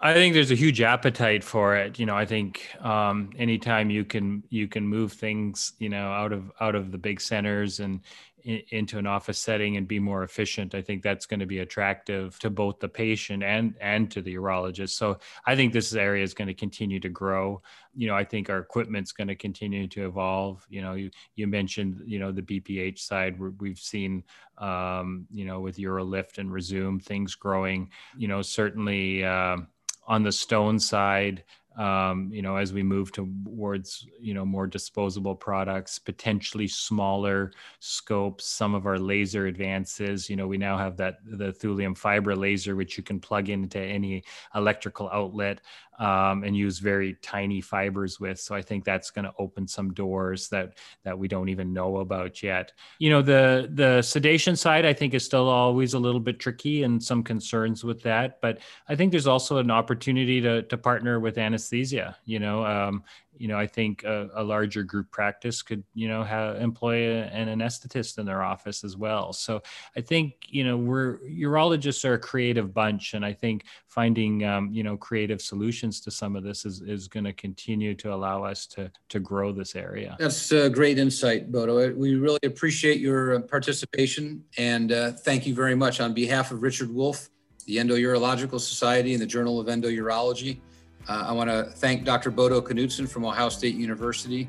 I 0.00 0.14
think 0.14 0.34
there's 0.34 0.52
a 0.52 0.56
huge 0.56 0.80
appetite 0.80 1.42
for 1.42 1.74
it. 1.74 1.98
You 1.98 2.06
know, 2.06 2.16
I 2.16 2.24
think 2.24 2.68
um, 2.80 3.30
anytime 3.36 3.90
you 3.90 4.04
can 4.04 4.44
you 4.48 4.68
can 4.68 4.86
move 4.86 5.12
things, 5.12 5.72
you 5.80 5.88
know, 5.88 6.12
out 6.12 6.32
of 6.32 6.52
out 6.60 6.76
of 6.76 6.92
the 6.92 6.98
big 6.98 7.20
centers 7.20 7.80
and 7.80 8.00
into 8.48 8.98
an 8.98 9.06
office 9.06 9.38
setting 9.38 9.76
and 9.76 9.86
be 9.86 9.98
more 9.98 10.22
efficient 10.22 10.74
i 10.74 10.80
think 10.80 11.02
that's 11.02 11.26
going 11.26 11.40
to 11.40 11.46
be 11.46 11.58
attractive 11.58 12.38
to 12.38 12.50
both 12.50 12.78
the 12.80 12.88
patient 12.88 13.42
and 13.42 13.74
and 13.80 14.10
to 14.10 14.22
the 14.22 14.34
urologist. 14.34 14.90
So 14.90 15.18
i 15.46 15.54
think 15.54 15.72
this 15.72 15.94
area 15.94 16.24
is 16.24 16.34
going 16.34 16.48
to 16.48 16.54
continue 16.54 17.00
to 17.00 17.08
grow. 17.08 17.62
You 17.94 18.08
know 18.08 18.14
i 18.14 18.24
think 18.24 18.48
our 18.48 18.58
equipment's 18.58 19.12
going 19.12 19.28
to 19.28 19.34
continue 19.34 19.86
to 19.88 20.06
evolve. 20.06 20.66
You 20.68 20.82
know 20.82 20.94
you, 20.94 21.10
you 21.36 21.46
mentioned 21.46 22.02
you 22.06 22.18
know 22.18 22.32
the 22.32 22.42
bph 22.42 22.98
side. 22.98 23.38
We've 23.60 23.78
seen 23.78 24.24
um, 24.58 25.26
you 25.30 25.44
know 25.44 25.60
with 25.60 25.76
urolift 25.76 26.38
and 26.38 26.50
Rezum 26.50 27.02
things 27.02 27.34
growing. 27.34 27.90
You 28.16 28.28
know 28.28 28.42
certainly 28.42 29.24
uh, 29.24 29.58
on 30.06 30.22
the 30.22 30.32
stone 30.32 30.78
side 30.78 31.44
um, 31.78 32.28
you 32.32 32.42
know, 32.42 32.56
as 32.56 32.72
we 32.72 32.82
move 32.82 33.12
towards, 33.12 34.04
you 34.20 34.34
know, 34.34 34.44
more 34.44 34.66
disposable 34.66 35.36
products, 35.36 35.96
potentially 35.96 36.66
smaller 36.66 37.52
scopes, 37.78 38.44
some 38.46 38.74
of 38.74 38.84
our 38.84 38.98
laser 38.98 39.46
advances, 39.46 40.28
you 40.28 40.34
know, 40.34 40.48
we 40.48 40.58
now 40.58 40.76
have 40.76 40.96
that 40.96 41.18
the 41.24 41.52
thulium 41.52 41.96
fiber 41.96 42.34
laser, 42.34 42.74
which 42.74 42.96
you 42.96 43.04
can 43.04 43.20
plug 43.20 43.48
into 43.48 43.78
any 43.78 44.24
electrical 44.56 45.08
outlet 45.10 45.60
um, 45.98 46.44
and 46.44 46.56
use 46.56 46.78
very 46.78 47.16
tiny 47.22 47.60
fibers 47.60 48.20
with. 48.20 48.38
So 48.40 48.54
I 48.54 48.62
think 48.62 48.84
that's 48.84 49.10
going 49.10 49.24
to 49.24 49.32
open 49.38 49.66
some 49.66 49.92
doors 49.92 50.48
that 50.48 50.78
that 51.04 51.18
we 51.18 51.28
don't 51.28 51.48
even 51.48 51.72
know 51.72 51.98
about 51.98 52.42
yet. 52.42 52.72
You 52.98 53.10
know, 53.10 53.22
the 53.22 53.68
the 53.72 54.02
sedation 54.02 54.56
side 54.56 54.86
I 54.86 54.92
think 54.92 55.14
is 55.14 55.24
still 55.24 55.48
always 55.48 55.94
a 55.94 55.98
little 55.98 56.20
bit 56.20 56.38
tricky 56.38 56.82
and 56.84 57.02
some 57.02 57.22
concerns 57.22 57.84
with 57.84 58.02
that. 58.02 58.40
But 58.40 58.58
I 58.88 58.94
think 58.94 59.10
there's 59.10 59.26
also 59.26 59.58
an 59.58 59.70
opportunity 59.70 60.40
to 60.40 60.62
to 60.62 60.78
partner 60.78 61.20
with 61.20 61.38
anesthesia. 61.38 62.16
You 62.24 62.38
know, 62.38 62.64
um, 62.64 63.04
you 63.38 63.48
know, 63.48 63.58
I 63.58 63.66
think 63.66 64.04
a, 64.04 64.28
a, 64.34 64.42
larger 64.42 64.82
group 64.82 65.10
practice 65.10 65.62
could, 65.62 65.84
you 65.94 66.08
know, 66.08 66.24
have, 66.24 66.56
employ 66.56 67.10
a, 67.10 67.22
an 67.24 67.48
anesthetist 67.48 68.18
in 68.18 68.26
their 68.26 68.42
office 68.42 68.84
as 68.84 68.96
well. 68.96 69.32
So 69.32 69.62
I 69.96 70.00
think, 70.00 70.34
you 70.48 70.64
know, 70.64 70.76
we're 70.76 71.18
urologists 71.20 72.04
are 72.04 72.14
a 72.14 72.18
creative 72.18 72.74
bunch, 72.74 73.14
and 73.14 73.24
I 73.24 73.32
think 73.32 73.64
finding, 73.88 74.44
um, 74.44 74.70
you 74.72 74.82
know, 74.82 74.96
creative 74.96 75.40
solutions 75.40 76.00
to 76.02 76.10
some 76.10 76.36
of 76.36 76.42
this 76.42 76.64
is 76.64 76.82
is 76.82 77.08
going 77.08 77.24
to 77.24 77.32
continue 77.32 77.94
to 77.96 78.12
allow 78.12 78.44
us 78.44 78.66
to 78.68 78.90
to 79.08 79.20
grow 79.20 79.52
this 79.52 79.76
area. 79.76 80.16
That's 80.18 80.50
a 80.52 80.68
great 80.68 80.98
insight, 80.98 81.52
Bodo. 81.52 81.92
We 81.94 82.16
really 82.16 82.40
appreciate 82.44 83.00
your 83.00 83.36
uh, 83.36 83.40
participation, 83.40 84.44
and 84.56 84.92
uh, 84.92 85.12
thank 85.12 85.46
you 85.46 85.54
very 85.54 85.74
much 85.74 86.00
on 86.00 86.12
behalf 86.12 86.50
of 86.50 86.62
Richard 86.62 86.92
Wolf, 86.92 87.30
the 87.66 87.76
Endourological 87.76 88.60
Society, 88.60 89.12
and 89.12 89.22
the 89.22 89.26
Journal 89.26 89.60
of 89.60 89.68
Endourology. 89.68 90.60
Uh, 91.06 91.24
I 91.28 91.32
want 91.32 91.50
to 91.50 91.64
thank 91.76 92.04
Dr. 92.04 92.30
Bodo 92.30 92.60
Knudsen 92.60 93.06
from 93.06 93.24
Ohio 93.24 93.48
State 93.48 93.74
University 93.74 94.48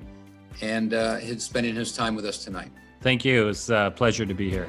and 0.62 0.94
uh, 0.94 1.18
his 1.18 1.44
spending 1.44 1.76
his 1.76 1.96
time 1.96 2.16
with 2.16 2.26
us 2.26 2.44
tonight. 2.44 2.72
Thank 3.02 3.24
you. 3.24 3.48
It's 3.48 3.70
a 3.70 3.94
pleasure 3.96 4.26
to 4.26 4.34
be 4.34 4.50
here. 4.50 4.68